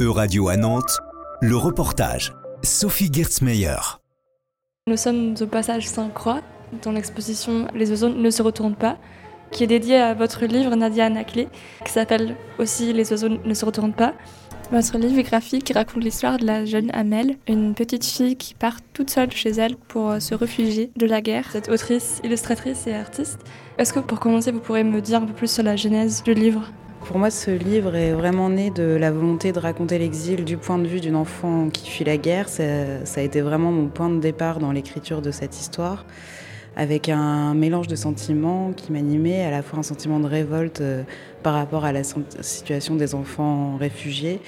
E-Radio 0.00 0.48
à 0.48 0.56
Nantes, 0.56 1.00
le 1.40 1.56
reportage. 1.56 2.32
Sophie 2.62 3.10
Gertzmeyer. 3.12 3.98
Nous 4.86 4.96
sommes 4.96 5.34
au 5.40 5.46
passage 5.46 5.88
Saint-Croix, 5.88 6.40
dans 6.84 6.92
l'exposition 6.92 7.66
Les 7.74 7.90
oiseaux 7.90 8.08
ne 8.08 8.30
se 8.30 8.40
retournent 8.40 8.76
pas, 8.76 8.96
qui 9.50 9.64
est 9.64 9.66
dédiée 9.66 9.96
à 9.96 10.14
votre 10.14 10.46
livre 10.46 10.76
Nadia 10.76 11.06
Anaclé, 11.06 11.48
qui 11.84 11.90
s'appelle 11.90 12.36
aussi 12.60 12.92
Les 12.92 13.10
oiseaux 13.10 13.28
ne 13.28 13.54
se 13.54 13.64
retournent 13.64 13.92
pas. 13.92 14.14
Votre 14.70 14.98
livre 14.98 15.20
graphique 15.22 15.72
raconte 15.74 16.04
l'histoire 16.04 16.38
de 16.38 16.46
la 16.46 16.64
jeune 16.64 16.92
Amel, 16.92 17.36
une 17.48 17.74
petite 17.74 18.04
fille 18.04 18.36
qui 18.36 18.54
part 18.54 18.76
toute 18.92 19.10
seule 19.10 19.32
chez 19.32 19.50
elle 19.50 19.74
pour 19.74 20.10
euh, 20.10 20.20
se 20.20 20.36
réfugier 20.36 20.92
de 20.94 21.06
la 21.06 21.20
guerre. 21.22 21.50
Cette 21.50 21.70
autrice, 21.70 22.20
illustratrice 22.22 22.86
et 22.86 22.94
artiste. 22.94 23.40
Est-ce 23.78 23.92
que 23.92 23.98
pour 23.98 24.20
commencer, 24.20 24.52
vous 24.52 24.60
pourrez 24.60 24.84
me 24.84 25.00
dire 25.00 25.22
un 25.22 25.26
peu 25.26 25.32
plus 25.32 25.50
sur 25.50 25.64
la 25.64 25.74
genèse 25.74 26.22
du 26.22 26.34
livre? 26.34 26.70
Pour 27.04 27.18
moi, 27.18 27.30
ce 27.30 27.50
livre 27.50 27.94
est 27.94 28.12
vraiment 28.12 28.50
né 28.50 28.70
de 28.70 28.82
la 28.82 29.10
volonté 29.10 29.52
de 29.52 29.58
raconter 29.58 29.98
l'exil 29.98 30.44
du 30.44 30.56
point 30.56 30.78
de 30.78 30.86
vue 30.86 31.00
d'une 31.00 31.16
enfant 31.16 31.68
qui 31.70 31.88
fuit 31.90 32.04
la 32.04 32.16
guerre. 32.16 32.48
Ça, 32.48 33.04
ça, 33.04 33.20
a 33.20 33.24
été 33.24 33.40
vraiment 33.40 33.72
mon 33.72 33.88
point 33.88 34.10
de 34.10 34.20
départ 34.20 34.58
dans 34.58 34.72
l'écriture 34.72 35.22
de 35.22 35.30
cette 35.30 35.58
histoire, 35.58 36.04
avec 36.76 37.08
un 37.08 37.54
mélange 37.54 37.88
de 37.88 37.96
sentiments 37.96 38.72
qui 38.72 38.92
m'animait, 38.92 39.42
à 39.42 39.50
la 39.50 39.62
fois 39.62 39.78
un 39.78 39.82
sentiment 39.82 40.20
de 40.20 40.26
révolte 40.26 40.80
euh, 40.80 41.02
par 41.42 41.54
rapport 41.54 41.84
à 41.84 41.92
la 41.92 42.02
situation 42.04 42.96
des 42.96 43.14
enfants 43.14 43.76
réfugiés 43.76 44.40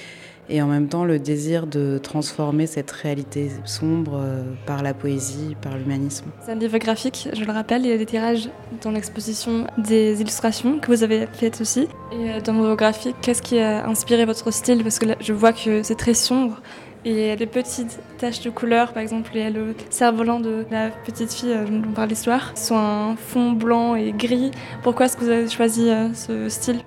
et 0.51 0.61
en 0.61 0.67
même 0.67 0.87
temps 0.89 1.05
le 1.05 1.17
désir 1.17 1.65
de 1.65 1.97
transformer 1.97 2.67
cette 2.67 2.91
réalité 2.91 3.49
sombre 3.65 4.13
euh, 4.15 4.43
par 4.65 4.83
la 4.83 4.93
poésie, 4.93 5.55
par 5.61 5.77
l'humanisme. 5.77 6.25
C'est 6.45 6.51
un 6.51 6.55
livre 6.55 6.77
graphique, 6.77 7.29
je 7.33 7.43
le 7.43 7.51
rappelle, 7.51 7.85
il 7.85 7.89
y 7.89 7.93
a 7.93 7.97
des 7.97 8.05
tirages 8.05 8.49
dans 8.83 8.91
l'exposition 8.91 9.65
des 9.77 10.21
illustrations 10.21 10.79
que 10.79 10.87
vous 10.87 11.03
avez 11.03 11.27
faites 11.31 11.61
aussi. 11.61 11.87
Et 12.11 12.31
euh, 12.31 12.41
dans 12.41 12.53
vos 12.53 12.75
graphiques, 12.75 13.15
qu'est-ce 13.21 13.41
qui 13.41 13.59
a 13.59 13.87
inspiré 13.87 14.25
votre 14.25 14.51
style? 14.51 14.83
Parce 14.83 14.99
que 14.99 15.05
là, 15.05 15.15
je 15.21 15.31
vois 15.33 15.53
que 15.53 15.83
c'est 15.83 15.95
très 15.95 16.13
sombre. 16.13 16.61
Et 17.03 17.35
des 17.35 17.47
petites 17.47 17.99
taches 18.19 18.41
de 18.41 18.51
couleur, 18.51 18.93
par 18.93 19.01
exemple, 19.01 19.35
a 19.35 19.49
le 19.49 19.73
cerf-volant 19.89 20.39
de 20.39 20.65
la 20.69 20.89
petite 20.89 21.33
fille 21.33 21.53
euh, 21.53 21.65
dont 21.65 21.89
on 21.89 21.93
parle 21.93 22.09
l'histoire, 22.09 22.51
sur 22.55 22.75
un 22.75 23.15
fond 23.15 23.53
blanc 23.53 23.95
et 23.95 24.11
gris. 24.11 24.51
Pourquoi 24.83 25.05
est-ce 25.05 25.15
que 25.17 25.23
vous 25.23 25.31
avez 25.31 25.47
choisi 25.47 25.89
ce 26.13 26.49
style? 26.49 26.81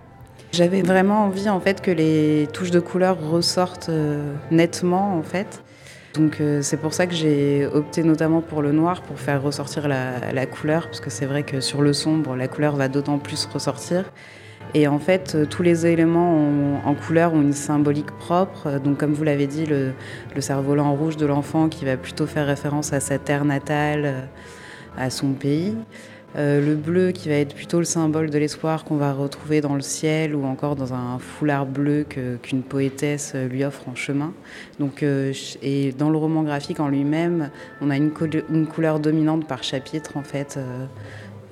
J'avais 0.55 0.83
vraiment 0.83 1.24
envie 1.24 1.50
en 1.50 1.60
fait 1.60 1.83
que 1.83 1.91
les 1.91 2.48
touches 2.52 2.70
de 2.70 2.80
couleur 2.80 3.19
ressortent 3.20 3.88
euh, 3.88 4.33
nettement 4.50 5.19
en 5.19 5.22
fait. 5.22 5.62
Donc 6.14 6.41
euh, 6.41 6.62
c'est 6.62 6.77
pour 6.77 6.94
ça 6.94 7.08
que 7.08 7.14
j'ai 7.14 7.66
opté 7.66 8.05
notamment 8.05 8.41
pour 8.41 8.62
le 8.62 8.70
noir 8.70 9.02
pour 9.02 9.19
faire 9.19 9.42
ressortir 9.42 9.88
la, 9.88 10.47
couleur 10.47 10.86
parce 10.86 11.00
que 11.00 11.10
c'est 11.10 11.27
vrai 11.27 11.42
que 11.42 11.60
sur 11.60 11.82
le 11.82 11.92
sombre 11.92 12.36
la 12.36 12.47
couleur 12.47 12.77
va 12.77 12.88
d'autant 12.88 13.19
plus 13.19 13.47
ressortir. 13.47 14.05
Et 14.77 14.88
en 14.88 14.98
fait, 14.98 15.34
euh, 15.34 15.44
tous 15.44 15.62
les 15.62 15.86
éléments 15.86 16.80
en 16.84 16.94
couleur 16.94 17.34
ont 17.34 17.42
une 17.42 17.52
symbolique 17.52 18.10
propre. 18.12 18.80
Donc, 18.82 18.98
comme 18.98 19.12
vous 19.12 19.22
l'avez 19.22 19.47
dit, 19.47 19.66
le, 19.66 19.92
le 20.34 20.41
cerf-volant 20.41 20.92
rouge 20.94 21.16
de 21.16 21.27
l'enfant 21.27 21.69
qui 21.69 21.84
va 21.84 21.97
plutôt 21.97 22.27
faire 22.27 22.47
référence 22.47 22.92
à 22.92 22.98
sa 22.98 23.19
terre 23.19 23.44
natale, 23.44 24.28
à 24.97 25.10
son 25.10 25.32
pays. 25.32 25.77
Euh, 26.36 26.60
le 26.60 26.74
bleu 26.74 27.12
qui 27.12 27.28
va 27.28 27.36
être 27.36 27.54
plutôt 27.54 27.78
le 27.78 27.84
symbole 27.84 28.28
de 28.28 28.38
l'espoir 28.38 28.84
qu'on 28.84 28.96
va 28.96 29.12
retrouver 29.12 29.60
dans 29.60 29.74
le 29.74 29.80
ciel 29.80 30.34
ou 30.34 30.44
encore 30.44 30.74
dans 30.74 30.92
un 30.92 31.18
foulard 31.18 31.64
bleu 31.64 32.04
qu'une 32.42 32.62
poétesse 32.62 33.32
euh, 33.36 33.46
lui 33.46 33.64
offre 33.64 33.88
en 33.88 33.94
chemin. 33.94 34.32
Donc, 34.80 35.02
euh, 35.02 35.32
et 35.62 35.92
dans 35.92 36.10
le 36.10 36.18
roman 36.18 36.42
graphique 36.42 36.80
en 36.80 36.88
lui-même, 36.88 37.50
on 37.80 37.91
a 37.91 37.96
une, 37.96 38.10
couleur 38.10 38.98
dominante 38.98 39.46
par 39.46 39.62
chapitre 39.62 40.16
en 40.16 40.22
fait. 40.22 40.58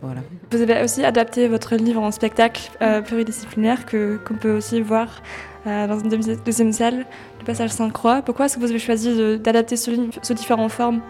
voilà. 0.01 0.21
Vous 0.51 0.61
avez 0.61 0.83
aussi 0.83 1.05
adapté 1.05 1.47
votre 1.47 1.77
livre 1.77 2.03
en 2.03 2.11
spectacle 2.11 2.71
pluridisciplinaire 3.05 3.87
qu'on 3.87 4.35
peut 4.35 4.57
aussi 4.57 4.81
voir 4.81 5.23
dans 5.65 5.99
une 5.99 6.09
deuxième 6.45 6.73
salle, 6.73 7.07
le 7.39 7.45
passage 7.45 7.71
Sainte-Croix. 7.71 8.23
Pourquoi 8.23 8.47
est-ce 8.47 8.57
que 8.57 8.61
vous 8.61 8.71
avez 8.71 8.79
choisi 8.79 9.39
d'adapter 9.39 9.77
ce 9.77 9.91
livre 9.91 10.13
sous 10.23 10.35
différentes 10.35 10.73
formes? 10.73 11.01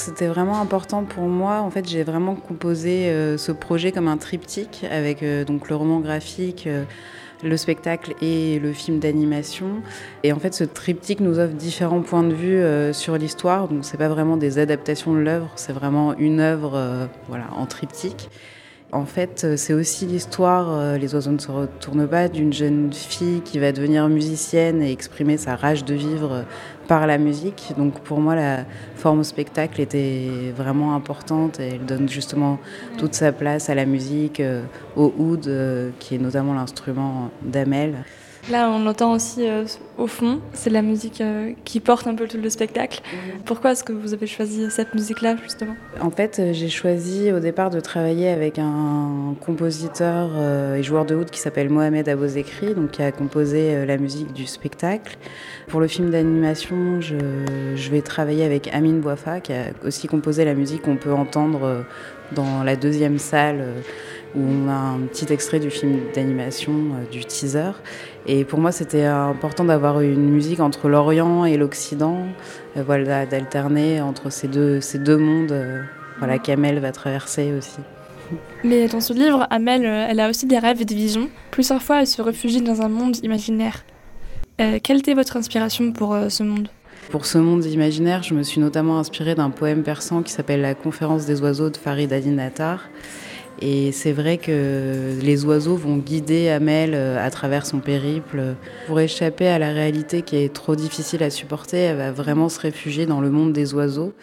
C'était 0.00 0.28
vraiment 0.28 0.60
important 0.60 1.04
pour 1.04 1.24
moi. 1.24 1.60
En 1.60 1.70
fait, 1.70 1.88
j'ai 1.88 2.04
vraiment 2.04 2.34
composé 2.34 3.10
euh, 3.10 3.36
ce 3.36 3.52
projet 3.52 3.92
comme 3.92 4.08
un 4.08 4.16
triptyque 4.16 4.86
avec 4.90 5.22
euh, 5.22 5.44
donc 5.44 5.68
le 5.68 5.76
roman 5.76 6.00
graphique, 6.00 6.66
euh, 6.66 6.84
le 7.42 7.56
spectacle 7.56 8.14
et 8.22 8.58
le 8.58 8.72
film 8.72 8.98
d'animation. 8.98 9.82
Et 10.22 10.32
en 10.32 10.38
fait, 10.38 10.54
ce 10.54 10.64
triptyque 10.64 11.20
nous 11.20 11.38
offre 11.38 11.54
différents 11.54 12.02
points 12.02 12.22
de 12.22 12.34
vue 12.34 12.94
sur 12.94 13.16
l'histoire. 13.16 13.66
Donc, 13.68 13.84
c'est 13.84 13.96
pas 13.96 14.08
vraiment 14.08 14.36
des 14.36 14.58
adaptations 14.58 15.14
de 15.14 15.20
l'œuvre, 15.20 15.50
c'est 15.56 15.72
vraiment 15.72 16.14
une 16.18 16.40
œuvre, 16.40 17.08
voilà, 17.28 17.46
en 17.56 17.64
triptyque. 17.64 18.28
En 18.92 19.04
fait, 19.04 19.56
c'est 19.56 19.72
aussi 19.72 20.04
l'histoire, 20.04 20.96
Les 20.98 21.14
oiseaux 21.14 21.30
ne 21.30 21.38
se 21.38 21.50
retournent 21.50 22.08
pas, 22.08 22.28
d'une 22.28 22.52
jeune 22.52 22.92
fille 22.92 23.40
qui 23.40 23.60
va 23.60 23.70
devenir 23.70 24.08
musicienne 24.08 24.82
et 24.82 24.90
exprimer 24.90 25.36
sa 25.36 25.54
rage 25.54 25.84
de 25.84 25.94
vivre 25.94 26.44
par 26.90 27.06
la 27.06 27.18
musique. 27.18 27.72
Donc 27.78 28.00
pour 28.00 28.18
moi, 28.18 28.34
la 28.34 28.64
forme 28.96 29.20
au 29.20 29.22
spectacle 29.22 29.80
était 29.80 30.52
vraiment 30.56 30.96
importante 30.96 31.60
et 31.60 31.74
elle 31.74 31.86
donne 31.86 32.08
justement 32.08 32.58
toute 32.98 33.14
sa 33.14 33.30
place 33.30 33.70
à 33.70 33.76
la 33.76 33.86
musique, 33.86 34.40
euh, 34.40 34.62
au 34.96 35.14
oud, 35.16 35.46
euh, 35.46 35.90
qui 36.00 36.16
est 36.16 36.18
notamment 36.18 36.52
l'instrument 36.52 37.30
d'Amel. 37.42 37.94
Là, 38.48 38.70
on 38.70 38.86
entend 38.86 39.12
aussi 39.12 39.46
euh, 39.46 39.64
au 39.98 40.06
fond, 40.06 40.40
c'est 40.54 40.70
la 40.70 40.80
musique 40.80 41.20
euh, 41.20 41.52
qui 41.64 41.78
porte 41.78 42.06
un 42.06 42.14
peu 42.14 42.26
tout 42.26 42.38
le 42.38 42.48
spectacle. 42.48 43.02
Pourquoi 43.44 43.72
est-ce 43.72 43.84
que 43.84 43.92
vous 43.92 44.14
avez 44.14 44.26
choisi 44.26 44.70
cette 44.70 44.94
musique-là, 44.94 45.36
justement? 45.42 45.76
En 46.00 46.10
fait, 46.10 46.38
euh, 46.38 46.52
j'ai 46.52 46.70
choisi 46.70 47.30
au 47.32 47.38
départ 47.38 47.70
de 47.70 47.80
travailler 47.80 48.28
avec 48.28 48.58
un 48.58 49.34
compositeur 49.40 50.30
et 50.76 50.82
joueur 50.82 51.04
de 51.04 51.14
oud 51.14 51.30
qui 51.30 51.38
s'appelle 51.38 51.68
Mohamed 51.68 52.08
Abozekri, 52.08 52.74
donc 52.74 52.92
qui 52.92 53.02
a 53.02 53.12
composé 53.12 53.84
la 53.84 53.98
musique 53.98 54.32
du 54.32 54.46
spectacle. 54.46 55.16
Pour 55.68 55.80
le 55.80 55.86
film 55.86 56.10
d'animation, 56.10 57.00
je, 57.00 57.16
je, 57.76 57.90
vais 57.90 58.00
travailler 58.00 58.44
avec 58.44 58.72
Amine 58.72 59.00
Boifa, 59.00 59.40
qui 59.40 59.52
a 59.52 59.66
aussi 59.84 60.08
composé 60.08 60.44
la 60.44 60.54
musique 60.54 60.82
qu'on 60.82 60.96
peut 60.96 61.12
entendre 61.12 61.84
dans 62.32 62.62
la 62.64 62.76
deuxième 62.76 63.18
salle 63.18 63.64
où 64.34 64.40
on 64.40 64.68
a 64.68 64.74
un 64.74 65.00
petit 65.00 65.32
extrait 65.32 65.60
du 65.60 65.70
film 65.70 65.98
d'animation, 66.14 66.72
euh, 66.72 67.10
du 67.10 67.24
teaser. 67.24 67.72
Et 68.26 68.44
pour 68.44 68.60
moi, 68.60 68.72
c'était 68.72 69.04
important 69.04 69.64
d'avoir 69.64 70.00
une 70.00 70.30
musique 70.30 70.60
entre 70.60 70.88
l'Orient 70.88 71.44
et 71.44 71.56
l'Occident, 71.56 72.26
euh, 72.76 72.82
voilà, 72.84 73.26
d'alterner 73.26 74.00
entre 74.00 74.30
ces 74.30 74.48
deux, 74.48 74.80
ces 74.80 74.98
deux 74.98 75.16
mondes 75.16 75.52
euh, 75.52 75.82
voilà, 76.18 76.38
qu'Amel 76.38 76.78
va 76.78 76.92
traverser 76.92 77.52
aussi. 77.56 77.80
Mais 78.62 78.86
dans 78.86 79.00
ce 79.00 79.12
livre, 79.12 79.46
Amel, 79.50 79.84
elle 79.84 80.20
a 80.20 80.28
aussi 80.28 80.46
des 80.46 80.58
rêves 80.58 80.80
et 80.80 80.84
des 80.84 80.94
visions. 80.94 81.28
Plusieurs 81.50 81.82
fois, 81.82 82.00
elle 82.00 82.06
se 82.06 82.22
réfugie 82.22 82.60
dans 82.60 82.82
un 82.82 82.88
monde 82.88 83.16
imaginaire. 83.24 83.84
quelle 84.56 84.98
était 84.98 85.14
votre 85.14 85.36
inspiration 85.36 85.90
pour 85.90 86.16
ce 86.28 86.44
monde? 86.44 86.68
Pour 87.10 87.26
ce 87.26 87.38
monde 87.38 87.64
imaginaire, 87.64 88.22
je 88.22 88.34
me 88.34 88.44
suis 88.44 88.60
notamment 88.60 89.00
inspirée 89.00 89.34
d'un 89.34 89.50
poème 89.50 89.82
persan 89.82 90.22
qui 90.22 90.30
s'appelle 90.30 90.60
La 90.60 90.76
conférence 90.76 91.26
des 91.26 91.40
oiseaux 91.40 91.70
de 91.70 91.76
Farid 91.76 92.12
Adin 92.12 92.38
Attar 92.38 92.88
et 93.60 93.92
c'est 93.92 94.12
vrai 94.12 94.38
que 94.38 95.18
les 95.20 95.44
oiseaux 95.44 95.76
vont 95.76 95.98
guider 95.98 96.48
Amel 96.48 96.94
euh, 96.94 97.24
à 97.24 97.30
travers 97.30 97.66
son 97.66 97.78
périple. 97.78 98.54
Pour 98.86 99.00
échapper 99.00 99.48
à 99.48 99.58
la 99.58 99.72
réalité 99.72 100.22
qui 100.22 100.36
est 100.36 100.52
trop 100.52 100.76
difficile 100.76 101.22
à 101.22 101.30
supporter, 101.30 101.78
elle 101.78 101.96
va 101.98 102.12
vraiment 102.12 102.48
se 102.48 102.58
réfugier 102.58 103.06
dans 103.06 103.20
le 103.20 103.30
monde 103.30 103.52
des 103.52 103.74
oiseaux. 103.74 104.14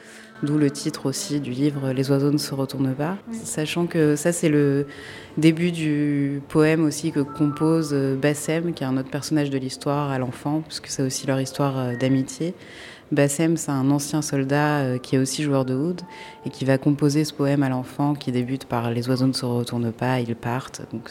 D'où 0.43 0.59
le 0.59 0.69
titre 0.69 1.07
aussi 1.07 1.39
du 1.39 1.49
livre 1.49 1.91
Les 1.93 2.11
oiseaux 2.11 2.31
ne 2.31 2.37
se 2.37 2.53
retournent 2.53 2.93
pas. 2.93 3.17
Sachant 3.31 3.87
que 3.87 4.15
ça, 4.15 4.31
c'est 4.31 4.49
le 4.49 4.85
début 5.37 5.71
du 5.71 6.41
poème 6.47 6.85
aussi 6.85 7.11
que 7.11 7.21
compose 7.21 7.89
euh, 7.93 8.15
Bassem, 8.15 8.73
qui 8.73 8.83
est 8.83 8.87
un 8.87 8.97
autre 8.97 9.09
personnage 9.09 9.49
de 9.49 9.57
l'histoire 9.57 10.11
à 10.11 10.19
l'enfant, 10.19 10.61
puisque 10.61 10.87
c'est 10.87 11.01
aussi 11.01 11.25
leur 11.25 11.41
histoire 11.41 11.77
euh, 11.79 11.95
d'amitié. 11.95 12.53
Bassem, 13.11 13.57
c'est 13.57 13.71
un 13.71 13.89
ancien 13.89 14.21
soldat 14.21 14.79
euh, 14.79 14.97
qui 14.99 15.15
est 15.15 15.19
aussi 15.19 15.41
joueur 15.41 15.65
de 15.65 15.73
oud 15.73 16.01
et 16.45 16.51
qui 16.51 16.65
va 16.65 16.77
composer 16.77 17.23
ce 17.23 17.33
poème 17.33 17.63
à 17.63 17.69
l'enfant 17.69 18.13
qui 18.13 18.31
débute 18.31 18.65
par 18.65 18.91
Les 18.91 19.09
oiseaux 19.09 19.27
ne 19.27 19.33
se 19.33 19.45
retournent 19.45 19.91
pas, 19.91 20.19
ils 20.19 20.35
partent. 20.35 20.81
Donc 20.91 21.09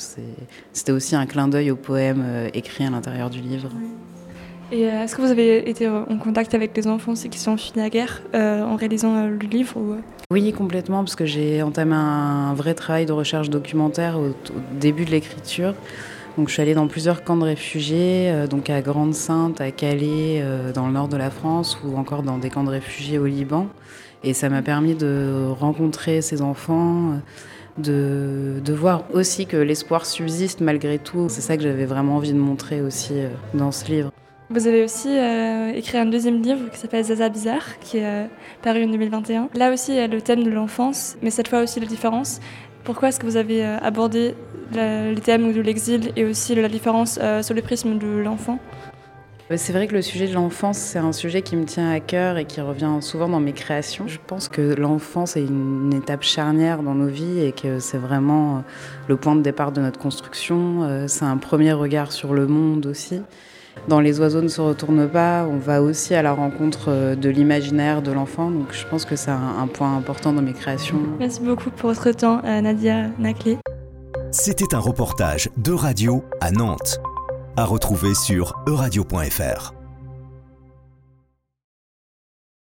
c'était 0.73 0.93
aussi 0.93 1.17
un 1.17 1.27
clin 1.27 1.49
d'œil 1.49 1.73
au 1.73 1.77
poème 1.77 2.49
écrit 2.53 2.85
à 2.85 2.91
l'intérieur 2.91 3.31
du 3.31 3.41
livre. 3.41 3.71
Euh, 4.73 5.05
est-ce 5.05 5.15
que 5.15 5.23
vous 5.23 5.31
avez 5.31 5.69
été 5.69 5.89
en 5.89 6.19
contact 6.19 6.55
avec 6.55 6.77
les 6.77 6.87
enfants 6.87 7.15
qui 7.15 7.39
sont 7.39 7.57
finis 7.57 7.85
à 7.85 7.91
guerre 7.91 8.23
en 8.35 8.77
réalisant 8.77 9.27
le 9.27 9.47
livre 9.47 9.99
Oui, 10.31 10.53
complètement, 10.53 10.99
parce 10.99 11.17
que 11.17 11.27
j'ai 11.27 11.63
entamé 11.63 11.95
un 11.95 12.55
vrai 12.55 12.75
travail 12.75 13.07
de 13.07 13.13
recherche 13.13 13.51
documentaire 13.51 14.19
au 14.19 14.35
début 14.79 15.05
de 15.05 15.11
l'écriture. 15.11 15.75
Donc 16.37 16.49
je 16.49 16.53
suis 16.53 16.63
allée 16.63 16.75
dans 16.75 16.87
plusieurs 16.87 17.25
camps 17.25 17.37
de 17.37 17.45
réfugiés, 17.45 18.31
euh, 18.31 18.47
donc 18.47 18.69
à 18.69 18.83
Grande-Sainte, 18.83 19.61
à 19.63 19.71
Calais, 19.71 20.41
euh, 20.43 20.71
dans 20.71 20.87
le 20.87 20.93
nord 20.93 21.09
de 21.09 21.17
la 21.17 21.31
France, 21.31 21.79
ou 21.83 21.97
encore 21.97 22.23
dans 22.23 22.37
des 22.37 22.51
camps 22.51 22.65
de 22.65 22.71
réfugiés 22.71 23.19
au 23.19 23.25
Liban. 23.25 23.69
Et 24.23 24.35
ça 24.35 24.51
m'a 24.51 24.61
permis 24.61 24.95
de 24.95 25.47
rencontrer 25.59 26.21
ces 26.21 26.43
enfants, 26.43 27.21
de, 27.79 28.61
de 28.63 28.73
voir 28.75 29.05
aussi 29.15 29.47
que 29.47 29.57
l'espoir 29.57 30.05
subsiste 30.05 30.61
malgré 30.61 30.99
tout. 30.99 31.29
C'est 31.31 31.41
ça 31.41 31.57
que 31.57 31.63
j'avais 31.63 31.87
vraiment 31.87 32.17
envie 32.17 32.35
de 32.35 32.39
montrer 32.39 32.83
aussi 32.83 33.15
euh, 33.15 33.29
dans 33.55 33.73
ce 33.73 33.91
livre. 33.91 34.11
Vous 34.49 34.69
avez 34.69 34.85
aussi 34.85 35.09
écrit 35.75 35.99
un 35.99 36.07
deuxième 36.07 36.41
livre 36.41 36.71
qui 36.71 36.79
s'appelle 36.79 37.03
Zaza 37.05 37.29
Bizarre, 37.29 37.79
qui 37.81 37.99
est 37.99 38.29
paru 38.63 38.85
en 38.85 38.89
2021. 38.89 39.49
Là 39.55 39.73
aussi, 39.73 39.93
il 39.93 39.97
y 39.97 40.01
a 40.01 40.07
le 40.07 40.21
thème 40.21 40.45
de 40.45 40.51
l'enfance, 40.51 41.17
mais 41.21 41.31
cette 41.31 41.49
fois 41.49 41.63
aussi 41.63 41.81
la 41.81 41.87
différence. 41.87 42.41
Pourquoi 42.85 43.09
est-ce 43.09 43.19
que 43.19 43.27
vous 43.27 43.37
avez 43.37 43.65
abordé 43.65 44.37
les 44.73 45.21
thèmes 45.23 45.53
de 45.53 45.61
l'exil 45.61 46.13
et 46.17 46.25
aussi 46.25 46.55
la 46.55 46.69
différence 46.69 47.19
euh, 47.23 47.43
sur 47.43 47.55
le 47.55 47.63
prisme 47.63 47.99
de 47.99 48.07
l'enfant? 48.07 48.59
Euh, 49.51 49.55
c'est 49.57 49.73
vrai 49.73 49.87
que 49.87 49.95
le 49.95 50.03
sujet 50.03 50.27
de 50.27 50.35
l'enfance, 50.35 50.79
c'est 50.79 50.99
un 50.99 51.13
sujet 51.13 51.43
qui 51.43 51.57
me 51.57 51.65
tient 51.65 51.91
à 51.91 52.01
cœur 52.01 52.37
et 52.37 52.47
qui 52.47 52.61
revient 52.61 52.99
souvent 53.01 53.29
dans 53.29 53.41
mes 53.41 53.53
créations. 53.53 54.09
Je 54.09 54.19
pense 54.25 54.49
que 54.49 54.75
l'enfance 54.75 55.37
est 55.37 55.45
une 55.45 55.95
étape 55.95 56.23
charnière 56.23 56.83
dans 56.83 56.95
nos 56.95 57.07
vies 57.07 57.45
et 57.45 57.53
que 57.53 57.79
c'est 57.79 57.99
vraiment 57.99 58.65
le 59.09 59.17
point 59.17 59.37
de 59.37 59.43
départ 59.43 59.73
de 59.73 59.81
notre 59.81 60.01
construction. 60.01 60.83
Euh, 60.83 61.07
c'est 61.07 61.25
un 61.25 61.37
premier 61.37 61.73
regard 61.73 62.11
sur 62.11 62.35
le 62.35 62.47
monde 62.47 62.87
aussi. 62.87 63.21
Dans 63.89 64.01
Les 64.01 64.21
oiseaux 64.21 64.43
ne 64.43 64.49
se 64.49 64.61
retournent 64.61 65.09
pas, 65.09 65.47
on 65.49 65.59
va 65.59 65.83
aussi 65.83 66.15
à 66.15 66.23
la 66.23 66.33
rencontre 66.33 66.87
euh, 66.89 67.15
de 67.15 67.29
l'imaginaire 67.29 68.03
de 68.03 68.11
l'enfant. 68.11 68.51
Donc 68.51 68.73
je 68.73 68.87
pense 68.87 69.05
que 69.05 69.17
c'est 69.17 69.31
un, 69.31 69.67
point 69.73 69.97
important 69.97 70.33
dans 70.33 70.43
mes 70.43 70.53
créations. 70.53 70.99
Merci 71.19 71.41
beaucoup 71.41 71.71
pour 71.71 71.91
votre 71.91 72.11
temps, 72.13 72.41
Nadia 72.43 73.09
Naclé. 73.19 73.59
C'était 74.31 74.75
un 74.75 74.79
reportage 74.79 75.49
de 75.57 75.73
radio 75.73 76.25
à 76.41 76.51
Nantes 76.51 77.01
à 77.57 77.65
retrouver 77.65 78.15
sur 78.15 78.55
euradio.fr. 78.67 79.76